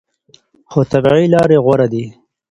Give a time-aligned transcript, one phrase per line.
[0.71, 2.05] خو طبیعي لارې غوره دي.